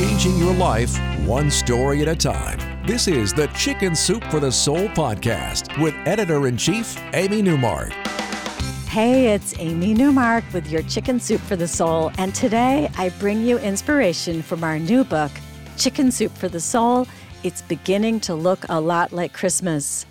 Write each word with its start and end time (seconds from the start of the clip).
changing 0.00 0.38
your 0.38 0.54
life 0.54 0.98
one 1.26 1.50
story 1.50 2.00
at 2.00 2.08
a 2.08 2.16
time. 2.16 2.58
This 2.86 3.06
is 3.06 3.34
the 3.34 3.48
Chicken 3.48 3.94
Soup 3.94 4.24
for 4.30 4.40
the 4.40 4.50
Soul 4.50 4.88
podcast 4.88 5.78
with 5.78 5.94
editor 6.06 6.46
in 6.46 6.56
chief, 6.56 6.98
Amy 7.12 7.42
Newmark. 7.42 7.90
Hey, 8.88 9.34
it's 9.34 9.54
Amy 9.58 9.92
Newmark 9.92 10.42
with 10.54 10.70
your 10.70 10.80
Chicken 10.84 11.20
Soup 11.20 11.38
for 11.42 11.54
the 11.54 11.68
Soul, 11.68 12.12
and 12.16 12.34
today 12.34 12.90
I 12.96 13.10
bring 13.20 13.42
you 13.42 13.58
inspiration 13.58 14.40
from 14.40 14.64
our 14.64 14.78
new 14.78 15.04
book, 15.04 15.32
Chicken 15.76 16.10
Soup 16.10 16.32
for 16.32 16.48
the 16.48 16.60
Soul. 16.60 17.06
It's 17.42 17.60
beginning 17.60 18.20
to 18.20 18.34
look 18.34 18.64
a 18.70 18.80
lot 18.80 19.12
like 19.12 19.34
Christmas. 19.34 20.06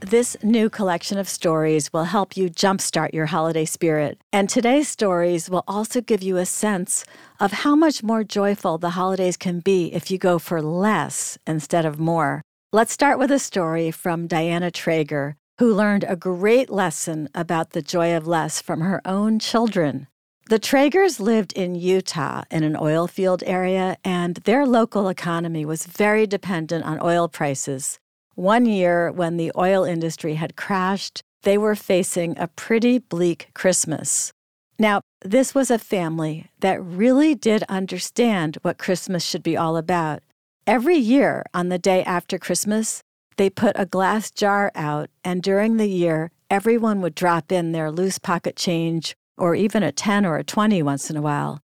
This 0.00 0.34
new 0.42 0.70
collection 0.70 1.18
of 1.18 1.28
stories 1.28 1.92
will 1.92 2.04
help 2.04 2.34
you 2.34 2.48
jumpstart 2.48 3.12
your 3.12 3.26
holiday 3.26 3.66
spirit. 3.66 4.18
And 4.32 4.48
today's 4.48 4.88
stories 4.88 5.50
will 5.50 5.62
also 5.68 6.00
give 6.00 6.22
you 6.22 6.38
a 6.38 6.46
sense 6.46 7.04
of 7.38 7.52
how 7.52 7.76
much 7.76 8.02
more 8.02 8.24
joyful 8.24 8.78
the 8.78 8.90
holidays 8.90 9.36
can 9.36 9.60
be 9.60 9.92
if 9.92 10.10
you 10.10 10.16
go 10.16 10.38
for 10.38 10.62
less 10.62 11.36
instead 11.46 11.84
of 11.84 12.00
more. 12.00 12.40
Let's 12.72 12.94
start 12.94 13.18
with 13.18 13.30
a 13.30 13.38
story 13.38 13.90
from 13.90 14.26
Diana 14.26 14.70
Traeger, 14.70 15.36
who 15.58 15.74
learned 15.74 16.06
a 16.08 16.16
great 16.16 16.70
lesson 16.70 17.28
about 17.34 17.70
the 17.70 17.82
joy 17.82 18.16
of 18.16 18.26
less 18.26 18.62
from 18.62 18.80
her 18.80 19.02
own 19.04 19.38
children. 19.38 20.06
The 20.48 20.58
Traegers 20.58 21.20
lived 21.20 21.52
in 21.52 21.74
Utah 21.74 22.44
in 22.50 22.64
an 22.64 22.74
oil 22.74 23.06
field 23.06 23.42
area, 23.46 23.98
and 24.02 24.36
their 24.36 24.64
local 24.64 25.08
economy 25.08 25.66
was 25.66 25.84
very 25.84 26.26
dependent 26.26 26.84
on 26.86 26.98
oil 27.02 27.28
prices. 27.28 27.98
One 28.34 28.64
year, 28.64 29.10
when 29.10 29.36
the 29.36 29.52
oil 29.56 29.84
industry 29.84 30.34
had 30.34 30.56
crashed, 30.56 31.22
they 31.42 31.58
were 31.58 31.74
facing 31.74 32.38
a 32.38 32.48
pretty 32.48 32.98
bleak 32.98 33.50
Christmas. 33.54 34.32
Now, 34.78 35.00
this 35.22 35.54
was 35.54 35.70
a 35.70 35.78
family 35.78 36.50
that 36.60 36.82
really 36.82 37.34
did 37.34 37.64
understand 37.68 38.58
what 38.62 38.78
Christmas 38.78 39.24
should 39.24 39.42
be 39.42 39.56
all 39.56 39.76
about. 39.76 40.22
Every 40.66 40.96
year, 40.96 41.44
on 41.52 41.68
the 41.68 41.78
day 41.78 42.02
after 42.04 42.38
Christmas, 42.38 43.02
they 43.36 43.50
put 43.50 43.72
a 43.78 43.86
glass 43.86 44.30
jar 44.30 44.70
out, 44.74 45.10
and 45.24 45.42
during 45.42 45.76
the 45.76 45.88
year, 45.88 46.30
everyone 46.48 47.00
would 47.00 47.14
drop 47.14 47.50
in 47.50 47.72
their 47.72 47.90
loose 47.90 48.18
pocket 48.18 48.56
change 48.56 49.14
or 49.36 49.54
even 49.54 49.82
a 49.82 49.92
10 49.92 50.24
or 50.24 50.36
a 50.36 50.44
20 50.44 50.82
once 50.82 51.10
in 51.10 51.16
a 51.16 51.22
while. 51.22 51.60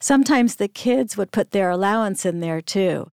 Sometimes 0.00 0.56
the 0.56 0.68
kids 0.68 1.16
would 1.16 1.32
put 1.32 1.50
their 1.50 1.70
allowance 1.70 2.24
in 2.24 2.40
there 2.40 2.60
too. 2.60 3.08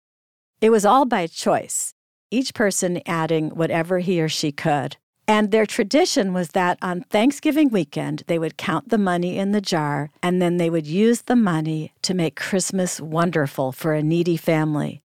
It 0.60 0.70
was 0.70 0.84
all 0.84 1.04
by 1.04 1.26
choice 1.26 1.94
each 2.32 2.54
person 2.54 3.02
adding 3.06 3.50
whatever 3.50 3.98
he 3.98 4.20
or 4.20 4.28
she 4.28 4.50
could. 4.50 4.96
And 5.28 5.50
their 5.50 5.66
tradition 5.66 6.32
was 6.32 6.48
that 6.50 6.78
on 6.82 7.02
Thanksgiving 7.02 7.68
weekend, 7.68 8.24
they 8.26 8.38
would 8.38 8.56
count 8.56 8.88
the 8.88 8.98
money 8.98 9.38
in 9.38 9.52
the 9.52 9.60
jar 9.60 10.10
and 10.22 10.42
then 10.42 10.56
they 10.56 10.68
would 10.68 10.86
use 10.86 11.22
the 11.22 11.36
money 11.36 11.92
to 12.02 12.14
make 12.14 12.34
Christmas 12.34 13.00
wonderful 13.00 13.70
for 13.70 13.94
a 13.94 14.02
needy 14.02 14.36
family. 14.36 15.02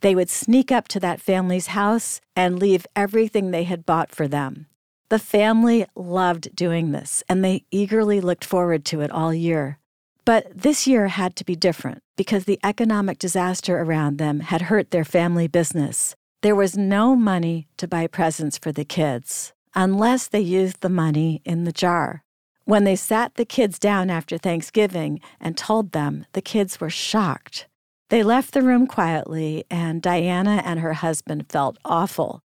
They 0.00 0.14
would 0.14 0.28
sneak 0.28 0.70
up 0.70 0.86
to 0.88 1.00
that 1.00 1.20
family's 1.20 1.68
house 1.68 2.20
and 2.36 2.58
leave 2.58 2.86
everything 2.94 3.50
they 3.50 3.64
had 3.64 3.86
bought 3.86 4.14
for 4.14 4.28
them. 4.28 4.66
The 5.08 5.18
family 5.18 5.86
loved 5.94 6.54
doing 6.54 6.92
this 6.92 7.22
and 7.28 7.42
they 7.42 7.64
eagerly 7.70 8.20
looked 8.20 8.44
forward 8.44 8.84
to 8.86 9.00
it 9.00 9.10
all 9.10 9.32
year. 9.32 9.78
But 10.26 10.46
this 10.54 10.86
year 10.86 11.08
had 11.08 11.36
to 11.36 11.44
be 11.44 11.56
different 11.56 12.02
because 12.16 12.44
the 12.44 12.60
economic 12.62 13.18
disaster 13.18 13.80
around 13.80 14.18
them 14.18 14.40
had 14.40 14.62
hurt 14.62 14.90
their 14.90 15.04
family 15.04 15.48
business. 15.48 16.14
There 16.44 16.54
was 16.54 16.76
no 16.76 17.16
money 17.16 17.68
to 17.78 17.88
buy 17.88 18.06
presents 18.06 18.58
for 18.58 18.70
the 18.70 18.84
kids 18.84 19.54
unless 19.74 20.28
they 20.28 20.42
used 20.42 20.82
the 20.82 20.90
money 20.90 21.40
in 21.46 21.64
the 21.64 21.72
jar. 21.72 22.22
When 22.66 22.84
they 22.84 22.96
sat 22.96 23.36
the 23.36 23.46
kids 23.46 23.78
down 23.78 24.10
after 24.10 24.36
Thanksgiving 24.36 25.20
and 25.40 25.56
told 25.56 25.92
them, 25.92 26.26
the 26.34 26.42
kids 26.42 26.78
were 26.78 26.90
shocked. 26.90 27.66
They 28.10 28.22
left 28.22 28.52
the 28.52 28.60
room 28.60 28.86
quietly, 28.86 29.64
and 29.70 30.02
Diana 30.02 30.60
and 30.66 30.80
her 30.80 30.92
husband 30.92 31.46
felt 31.48 31.78
awful. 31.82 32.42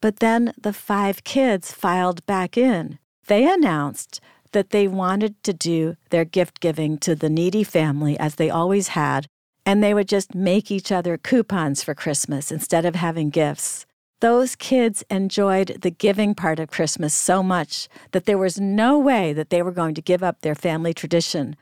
But 0.00 0.20
then 0.20 0.52
the 0.56 0.72
five 0.72 1.24
kids 1.24 1.72
filed 1.72 2.24
back 2.26 2.56
in. 2.56 3.00
They 3.26 3.52
announced 3.52 4.20
that 4.52 4.70
they 4.70 4.86
wanted 4.86 5.42
to 5.42 5.52
do 5.52 5.96
their 6.10 6.24
gift 6.24 6.60
giving 6.60 6.96
to 6.98 7.16
the 7.16 7.28
needy 7.28 7.64
family 7.64 8.16
as 8.20 8.36
they 8.36 8.50
always 8.50 8.88
had 8.94 9.26
and 9.64 9.82
they 9.82 9.94
would 9.94 10.08
just 10.08 10.34
make 10.34 10.70
each 10.70 10.90
other 10.90 11.16
coupons 11.16 11.82
for 11.82 11.94
Christmas 11.94 12.50
instead 12.50 12.84
of 12.84 12.94
having 12.94 13.30
gifts. 13.30 13.86
Those 14.20 14.54
kids 14.54 15.02
enjoyed 15.10 15.78
the 15.82 15.90
giving 15.90 16.34
part 16.34 16.60
of 16.60 16.70
Christmas 16.70 17.12
so 17.12 17.42
much 17.42 17.88
that 18.12 18.24
there 18.24 18.38
was 18.38 18.60
no 18.60 18.98
way 18.98 19.32
that 19.32 19.50
they 19.50 19.62
were 19.62 19.72
going 19.72 19.94
to 19.94 20.02
give 20.02 20.22
up 20.22 20.40
their 20.40 20.54
family 20.54 20.94
tradition. 20.94 21.56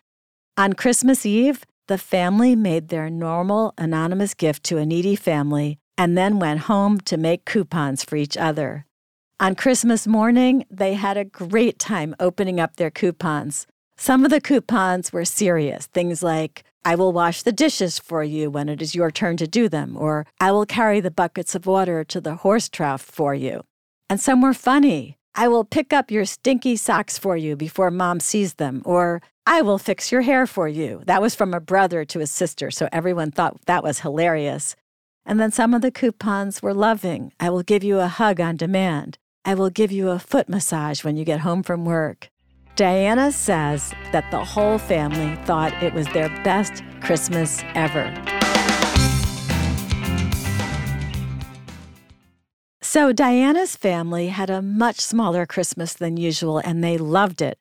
On 0.58 0.74
Christmas 0.74 1.24
Eve, 1.24 1.64
the 1.88 1.96
family 1.96 2.54
made 2.54 2.88
their 2.88 3.08
normal 3.08 3.72
anonymous 3.78 4.34
gift 4.34 4.62
to 4.64 4.76
a 4.76 4.84
needy 4.84 5.16
family 5.16 5.78
and 5.96 6.16
then 6.16 6.38
went 6.38 6.60
home 6.60 7.00
to 7.00 7.16
make 7.16 7.44
coupons 7.44 8.04
for 8.04 8.16
each 8.16 8.36
other. 8.36 8.84
On 9.40 9.54
Christmas 9.54 10.06
morning, 10.06 10.66
they 10.70 10.94
had 10.94 11.16
a 11.16 11.24
great 11.24 11.78
time 11.78 12.14
opening 12.20 12.60
up 12.60 12.76
their 12.76 12.90
coupons. 12.90 13.66
Some 13.96 14.24
of 14.24 14.30
the 14.30 14.40
coupons 14.40 15.14
were 15.14 15.24
serious, 15.24 15.86
things 15.86 16.22
like 16.22 16.62
I 16.84 16.94
will 16.94 17.12
wash 17.12 17.42
the 17.42 17.52
dishes 17.52 17.98
for 17.98 18.24
you 18.24 18.50
when 18.50 18.68
it 18.68 18.80
is 18.80 18.94
your 18.94 19.10
turn 19.10 19.36
to 19.36 19.46
do 19.46 19.68
them, 19.68 19.96
or 19.96 20.26
I 20.41 20.50
will 20.52 20.64
carry 20.64 21.00
the 21.00 21.10
buckets 21.10 21.54
of 21.54 21.66
water 21.66 22.04
to 22.04 22.20
the 22.20 22.36
horse 22.36 22.68
trough 22.68 23.02
for 23.02 23.34
you. 23.34 23.64
And 24.08 24.18
some 24.20 24.41
were 24.41 24.54
funny. 24.54 25.18
I 25.34 25.46
will 25.48 25.64
pick 25.64 25.92
up 25.92 26.10
your 26.10 26.24
stinky 26.24 26.76
socks 26.76 27.18
for 27.18 27.36
you 27.36 27.54
before 27.54 27.91
mom 27.91 28.18
sees 28.18 28.54
them, 28.54 28.82
or 28.84 29.22
I 29.46 29.62
will 29.62 29.78
fix 29.78 30.10
your 30.10 30.22
hair 30.22 30.46
for 30.46 30.68
you. 30.68 31.02
That 31.06 31.22
was 31.22 31.34
from 31.34 31.54
a 31.54 31.60
brother 31.60 32.04
to 32.06 32.18
his 32.18 32.30
sister, 32.30 32.70
so 32.70 32.88
everyone 32.91 33.30
thought 33.30 33.60
that 33.66 33.84
was 33.84 34.00
hilarious. 34.00 34.74
And 35.26 35.38
then 35.38 35.52
some 35.52 35.74
of 35.74 35.82
the 35.82 35.91
coupons 35.91 36.62
were 36.62 36.74
loving. 36.74 37.32
I 37.38 37.50
will 37.50 37.62
give 37.62 37.84
you 37.84 38.00
a 38.00 38.08
hug 38.08 38.41
on 38.41 38.56
demand. 38.56 39.18
I 39.44 39.54
will 39.54 39.70
give 39.70 39.92
you 39.92 40.10
a 40.10 40.18
foot 40.18 40.48
massage 40.48 41.04
when 41.04 41.16
you 41.16 41.24
get 41.24 41.41
home 41.41 41.62
from 41.62 41.84
work. 41.84 42.30
Diana 42.80 43.30
says 43.30 43.92
that 44.10 44.30
the 44.30 44.42
whole 44.42 44.78
family 44.78 45.36
thought 45.44 45.82
it 45.82 45.92
was 45.92 46.06
their 46.14 46.30
best 46.44 46.82
Christmas 47.02 47.62
ever. 47.74 48.06
So, 52.80 53.12
Diana's 53.12 53.76
family 53.76 54.28
had 54.28 54.48
a 54.48 54.62
much 54.62 54.98
smaller 54.98 55.44
Christmas 55.44 55.92
than 55.92 56.16
usual, 56.16 56.56
and 56.56 56.82
they 56.82 56.96
loved 56.96 57.42
it. 57.42 57.58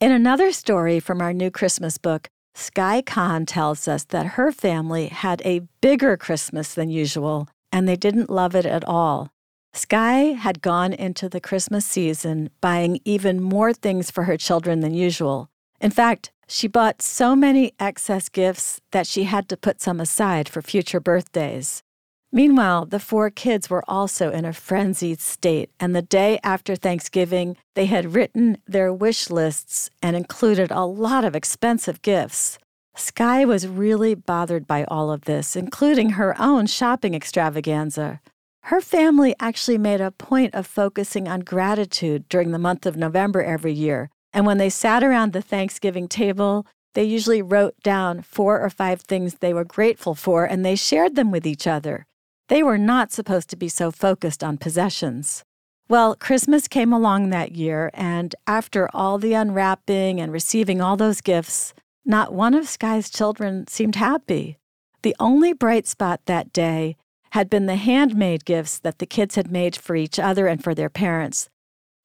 In 0.00 0.10
another 0.10 0.52
story 0.52 1.00
from 1.00 1.20
our 1.20 1.34
new 1.34 1.50
Christmas 1.50 1.98
book, 1.98 2.30
Sky 2.54 3.02
Khan 3.02 3.44
tells 3.44 3.86
us 3.86 4.04
that 4.04 4.38
her 4.38 4.50
family 4.50 5.08
had 5.08 5.42
a 5.44 5.68
bigger 5.82 6.16
Christmas 6.16 6.72
than 6.72 6.88
usual, 6.88 7.46
and 7.70 7.86
they 7.86 7.96
didn't 7.96 8.30
love 8.30 8.54
it 8.54 8.64
at 8.64 8.84
all. 8.84 9.34
Sky 9.74 10.34
had 10.34 10.60
gone 10.60 10.92
into 10.92 11.28
the 11.28 11.40
Christmas 11.40 11.86
season 11.86 12.50
buying 12.60 13.00
even 13.04 13.42
more 13.42 13.72
things 13.72 14.10
for 14.10 14.24
her 14.24 14.36
children 14.36 14.80
than 14.80 14.92
usual. 14.92 15.48
In 15.80 15.90
fact, 15.90 16.30
she 16.46 16.68
bought 16.68 17.00
so 17.00 17.34
many 17.34 17.72
excess 17.80 18.28
gifts 18.28 18.80
that 18.90 19.06
she 19.06 19.24
had 19.24 19.48
to 19.48 19.56
put 19.56 19.80
some 19.80 19.98
aside 19.98 20.46
for 20.46 20.60
future 20.60 21.00
birthdays. 21.00 21.82
Meanwhile, 22.30 22.86
the 22.86 23.00
four 23.00 23.30
kids 23.30 23.70
were 23.70 23.84
also 23.88 24.30
in 24.30 24.44
a 24.44 24.52
frenzied 24.52 25.20
state, 25.20 25.70
and 25.80 25.96
the 25.96 26.02
day 26.02 26.38
after 26.42 26.76
Thanksgiving, 26.76 27.56
they 27.74 27.86
had 27.86 28.14
written 28.14 28.58
their 28.66 28.92
wish 28.92 29.30
lists 29.30 29.88
and 30.02 30.16
included 30.16 30.70
a 30.70 30.84
lot 30.84 31.24
of 31.24 31.34
expensive 31.34 32.02
gifts. 32.02 32.58
Sky 32.94 33.46
was 33.46 33.66
really 33.66 34.14
bothered 34.14 34.66
by 34.66 34.84
all 34.84 35.10
of 35.10 35.22
this, 35.22 35.56
including 35.56 36.10
her 36.10 36.38
own 36.38 36.66
shopping 36.66 37.14
extravaganza. 37.14 38.20
Her 38.66 38.80
family 38.80 39.34
actually 39.40 39.78
made 39.78 40.00
a 40.00 40.12
point 40.12 40.54
of 40.54 40.66
focusing 40.66 41.26
on 41.26 41.40
gratitude 41.40 42.28
during 42.28 42.52
the 42.52 42.58
month 42.58 42.86
of 42.86 42.96
November 42.96 43.42
every 43.42 43.72
year. 43.72 44.08
And 44.32 44.46
when 44.46 44.58
they 44.58 44.70
sat 44.70 45.02
around 45.02 45.32
the 45.32 45.42
Thanksgiving 45.42 46.08
table, 46.08 46.66
they 46.94 47.04
usually 47.04 47.42
wrote 47.42 47.74
down 47.82 48.22
four 48.22 48.60
or 48.60 48.70
five 48.70 49.00
things 49.00 49.34
they 49.34 49.52
were 49.52 49.64
grateful 49.64 50.14
for 50.14 50.44
and 50.44 50.64
they 50.64 50.76
shared 50.76 51.16
them 51.16 51.30
with 51.30 51.46
each 51.46 51.66
other. 51.66 52.06
They 52.48 52.62
were 52.62 52.78
not 52.78 53.12
supposed 53.12 53.48
to 53.50 53.56
be 53.56 53.68
so 53.68 53.90
focused 53.90 54.44
on 54.44 54.58
possessions. 54.58 55.42
Well, 55.88 56.14
Christmas 56.14 56.68
came 56.68 56.92
along 56.92 57.30
that 57.30 57.52
year, 57.52 57.90
and 57.92 58.34
after 58.46 58.88
all 58.94 59.18
the 59.18 59.34
unwrapping 59.34 60.20
and 60.20 60.32
receiving 60.32 60.80
all 60.80 60.96
those 60.96 61.20
gifts, 61.20 61.74
not 62.04 62.32
one 62.32 62.54
of 62.54 62.68
Sky's 62.68 63.10
children 63.10 63.66
seemed 63.66 63.96
happy. 63.96 64.58
The 65.02 65.16
only 65.18 65.52
bright 65.52 65.86
spot 65.86 66.20
that 66.26 66.52
day 66.52 66.96
had 67.32 67.48
been 67.48 67.64
the 67.64 67.76
handmade 67.76 68.44
gifts 68.44 68.78
that 68.78 68.98
the 68.98 69.06
kids 69.06 69.36
had 69.36 69.50
made 69.50 69.74
for 69.74 69.96
each 69.96 70.18
other 70.18 70.46
and 70.46 70.62
for 70.62 70.74
their 70.74 70.90
parents. 70.90 71.48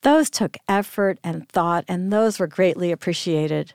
Those 0.01 0.29
took 0.29 0.55
effort 0.69 1.19
and 1.21 1.49
thought, 1.49 1.83
and 1.89 2.13
those 2.13 2.39
were 2.39 2.47
greatly 2.47 2.93
appreciated. 2.93 3.73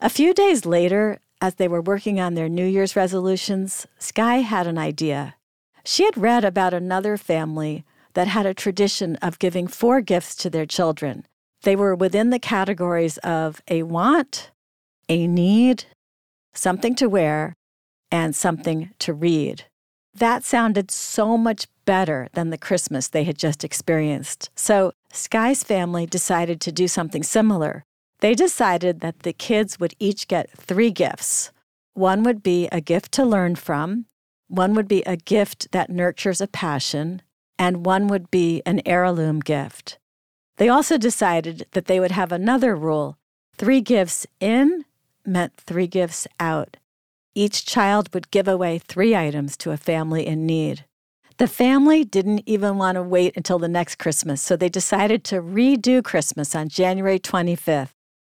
A 0.00 0.08
few 0.08 0.32
days 0.32 0.64
later, 0.64 1.18
as 1.40 1.56
they 1.56 1.66
were 1.66 1.82
working 1.82 2.20
on 2.20 2.34
their 2.34 2.48
New 2.48 2.64
Year's 2.64 2.94
resolutions, 2.94 3.84
Sky 3.98 4.36
had 4.42 4.68
an 4.68 4.78
idea. 4.78 5.34
She 5.84 6.04
had 6.04 6.16
read 6.16 6.44
about 6.44 6.72
another 6.72 7.16
family 7.16 7.84
that 8.14 8.28
had 8.28 8.46
a 8.46 8.54
tradition 8.54 9.16
of 9.16 9.40
giving 9.40 9.66
four 9.66 10.00
gifts 10.02 10.36
to 10.36 10.50
their 10.50 10.66
children. 10.66 11.26
They 11.62 11.74
were 11.74 11.96
within 11.96 12.30
the 12.30 12.38
categories 12.38 13.18
of 13.18 13.60
a 13.66 13.82
want, 13.82 14.52
a 15.08 15.26
need, 15.26 15.86
something 16.54 16.94
to 16.94 17.08
wear, 17.08 17.56
and 18.12 18.36
something 18.36 18.90
to 19.00 19.12
read. 19.12 19.64
That 20.14 20.44
sounded 20.44 20.90
so 20.90 21.36
much 21.36 21.66
better 21.84 22.28
than 22.34 22.50
the 22.50 22.58
Christmas 22.58 23.08
they 23.08 23.24
had 23.24 23.38
just 23.38 23.64
experienced. 23.64 24.50
So 24.54 24.92
Sky's 25.12 25.64
family 25.64 26.06
decided 26.06 26.60
to 26.62 26.72
do 26.72 26.86
something 26.86 27.22
similar. 27.22 27.84
They 28.20 28.34
decided 28.34 29.00
that 29.00 29.20
the 29.20 29.32
kids 29.32 29.80
would 29.80 29.94
each 29.98 30.28
get 30.28 30.50
three 30.50 30.90
gifts. 30.90 31.50
One 31.94 32.22
would 32.22 32.42
be 32.42 32.68
a 32.70 32.80
gift 32.80 33.12
to 33.12 33.24
learn 33.24 33.56
from, 33.56 34.06
one 34.48 34.74
would 34.74 34.86
be 34.86 35.02
a 35.04 35.16
gift 35.16 35.72
that 35.72 35.90
nurtures 35.90 36.40
a 36.40 36.46
passion, 36.46 37.22
and 37.58 37.86
one 37.86 38.06
would 38.06 38.30
be 38.30 38.62
an 38.66 38.82
heirloom 38.84 39.40
gift. 39.40 39.98
They 40.58 40.68
also 40.68 40.98
decided 40.98 41.66
that 41.72 41.86
they 41.86 41.98
would 41.98 42.10
have 42.10 42.32
another 42.32 42.76
rule 42.76 43.16
three 43.56 43.80
gifts 43.80 44.26
in 44.40 44.84
meant 45.24 45.56
three 45.56 45.86
gifts 45.86 46.26
out. 46.38 46.76
Each 47.34 47.64
child 47.64 48.12
would 48.12 48.30
give 48.30 48.46
away 48.46 48.78
three 48.78 49.16
items 49.16 49.56
to 49.58 49.70
a 49.70 49.76
family 49.76 50.26
in 50.26 50.44
need. 50.44 50.84
The 51.38 51.48
family 51.48 52.04
didn't 52.04 52.42
even 52.46 52.76
want 52.76 52.96
to 52.96 53.02
wait 53.02 53.36
until 53.36 53.58
the 53.58 53.68
next 53.68 53.98
Christmas, 53.98 54.42
so 54.42 54.54
they 54.54 54.68
decided 54.68 55.24
to 55.24 55.42
redo 55.42 56.04
Christmas 56.04 56.54
on 56.54 56.68
January 56.68 57.18
25th. 57.18 57.92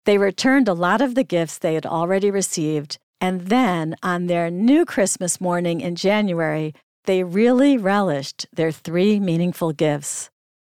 They 0.05 0.19
returned 0.19 0.69
a 0.69 0.75
lot 0.75 1.01
of 1.01 1.15
the 1.15 1.25
gifts 1.25 1.59
they 1.59 1.75
had 1.75 1.87
already 1.87 2.31
received, 2.31 2.99
and 3.21 3.43
then 3.43 3.97
on 4.03 4.27
their 4.27 4.51
new 4.51 4.85
Christmas 4.85 5.41
morning 5.41 5.81
in 5.81 5.97
January, 5.97 6.75
they 7.05 7.25
really 7.25 7.79
relished 7.79 8.47
their 8.53 8.71
three 8.71 9.19
meaningful 9.19 9.73
gifts. 9.73 10.31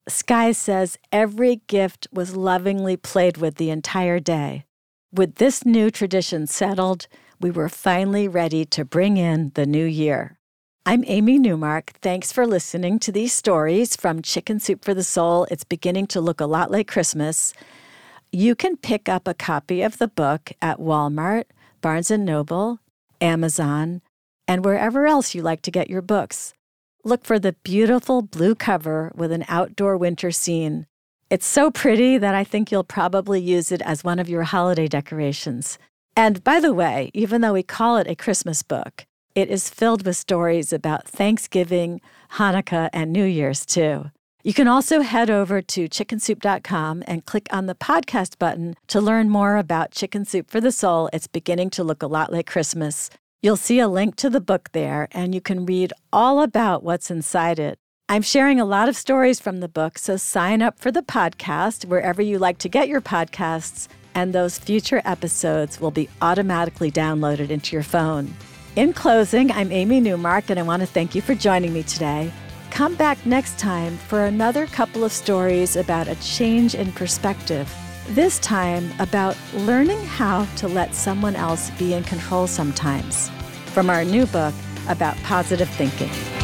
Sky 0.08 0.52
says 0.52 0.98
every 1.12 1.56
gift 1.66 2.08
was 2.12 2.34
lovingly 2.34 2.96
played 2.96 3.36
with 3.36 3.56
the 3.56 3.70
entire 3.70 4.18
day. 4.18 4.64
With 5.12 5.36
this 5.36 5.64
new 5.64 5.90
tradition 5.90 6.46
settled, 6.46 7.06
we 7.40 7.50
were 7.50 7.68
finally 7.68 8.26
ready 8.26 8.64
to 8.64 8.84
bring 8.84 9.16
in 9.16 9.52
the 9.54 9.66
new 9.66 9.84
year. 9.84 10.38
I'm 10.84 11.04
Amy 11.06 11.38
Newmark. 11.38 11.92
Thanks 12.02 12.32
for 12.32 12.46
listening 12.46 12.98
to 13.00 13.12
these 13.12 13.32
stories 13.32 13.94
from 13.94 14.22
Chicken 14.22 14.58
Soup 14.58 14.84
for 14.84 14.92
the 14.92 15.04
Soul. 15.04 15.46
It's 15.50 15.62
beginning 15.62 16.08
to 16.08 16.20
look 16.20 16.40
a 16.40 16.46
lot 16.46 16.70
like 16.70 16.88
Christmas. 16.88 17.52
You 18.32 18.54
can 18.54 18.76
pick 18.76 19.08
up 19.08 19.28
a 19.28 19.34
copy 19.34 19.82
of 19.82 19.98
the 19.98 20.08
book 20.08 20.50
at 20.60 20.78
Walmart, 20.78 21.44
Barnes 21.80 22.10
& 22.10 22.18
Noble, 22.18 22.80
Amazon, 23.20 24.02
and 24.48 24.64
wherever 24.64 25.06
else 25.06 25.34
you 25.34 25.42
like 25.42 25.62
to 25.62 25.70
get 25.70 25.90
your 25.90 26.02
books. 26.02 26.54
Look 27.04 27.24
for 27.24 27.38
the 27.38 27.52
beautiful 27.62 28.22
blue 28.22 28.54
cover 28.54 29.12
with 29.14 29.30
an 29.30 29.44
outdoor 29.46 29.96
winter 29.96 30.32
scene. 30.32 30.86
It's 31.30 31.46
so 31.46 31.70
pretty 31.70 32.18
that 32.18 32.34
I 32.34 32.42
think 32.42 32.72
you'll 32.72 32.82
probably 32.82 33.40
use 33.40 33.70
it 33.70 33.82
as 33.82 34.02
one 34.02 34.18
of 34.18 34.28
your 34.28 34.42
holiday 34.44 34.88
decorations. 34.88 35.78
And 36.18 36.42
by 36.42 36.58
the 36.58 36.74
way, 36.74 37.12
even 37.14 37.42
though 37.42 37.52
we 37.52 37.62
call 37.62 37.96
it 37.96 38.10
a 38.10 38.16
Christmas 38.16 38.64
book, 38.64 39.06
it 39.36 39.48
is 39.48 39.70
filled 39.70 40.04
with 40.04 40.16
stories 40.16 40.72
about 40.72 41.06
Thanksgiving, 41.06 42.00
Hanukkah, 42.32 42.90
and 42.92 43.12
New 43.12 43.24
Year's 43.24 43.64
too. 43.64 44.10
You 44.42 44.52
can 44.52 44.66
also 44.66 45.02
head 45.02 45.30
over 45.30 45.62
to 45.62 45.88
chickensoup.com 45.88 47.04
and 47.06 47.24
click 47.24 47.46
on 47.52 47.66
the 47.66 47.76
podcast 47.76 48.36
button 48.36 48.74
to 48.88 49.00
learn 49.00 49.30
more 49.30 49.58
about 49.58 49.92
Chicken 49.92 50.24
Soup 50.24 50.50
for 50.50 50.60
the 50.60 50.72
Soul. 50.72 51.08
It's 51.12 51.28
beginning 51.28 51.70
to 51.70 51.84
look 51.84 52.02
a 52.02 52.08
lot 52.08 52.32
like 52.32 52.50
Christmas. 52.50 53.10
You'll 53.40 53.56
see 53.56 53.78
a 53.78 53.86
link 53.86 54.16
to 54.16 54.28
the 54.28 54.40
book 54.40 54.70
there, 54.72 55.06
and 55.12 55.36
you 55.36 55.40
can 55.40 55.66
read 55.66 55.92
all 56.12 56.42
about 56.42 56.82
what's 56.82 57.12
inside 57.12 57.60
it. 57.60 57.78
I'm 58.08 58.22
sharing 58.22 58.58
a 58.58 58.64
lot 58.64 58.88
of 58.88 58.96
stories 58.96 59.38
from 59.38 59.60
the 59.60 59.68
book, 59.68 59.96
so 59.98 60.16
sign 60.16 60.62
up 60.62 60.80
for 60.80 60.90
the 60.90 61.02
podcast 61.02 61.84
wherever 61.84 62.20
you 62.20 62.40
like 62.40 62.58
to 62.58 62.68
get 62.68 62.88
your 62.88 63.00
podcasts 63.00 63.86
and 64.18 64.32
those 64.32 64.58
future 64.58 65.00
episodes 65.04 65.80
will 65.80 65.92
be 65.92 66.08
automatically 66.20 66.90
downloaded 66.90 67.50
into 67.50 67.76
your 67.76 67.84
phone. 67.84 68.34
In 68.74 68.92
closing, 68.92 69.52
I'm 69.52 69.70
Amy 69.70 70.00
Newmark, 70.00 70.50
and 70.50 70.58
I 70.58 70.64
want 70.64 70.80
to 70.80 70.88
thank 70.88 71.14
you 71.14 71.22
for 71.22 71.36
joining 71.36 71.72
me 71.72 71.84
today. 71.84 72.32
Come 72.72 72.96
back 72.96 73.24
next 73.24 73.60
time 73.60 73.96
for 73.96 74.24
another 74.24 74.66
couple 74.66 75.04
of 75.04 75.12
stories 75.12 75.76
about 75.76 76.08
a 76.08 76.16
change 76.16 76.74
in 76.74 76.90
perspective, 76.90 77.72
this 78.08 78.40
time 78.40 78.90
about 78.98 79.36
learning 79.54 80.04
how 80.04 80.46
to 80.56 80.66
let 80.66 80.96
someone 80.96 81.36
else 81.36 81.70
be 81.78 81.94
in 81.94 82.02
control 82.02 82.48
sometimes, 82.48 83.30
from 83.66 83.88
our 83.88 84.04
new 84.04 84.26
book 84.26 84.54
about 84.88 85.16
positive 85.18 85.68
thinking. 85.68 86.37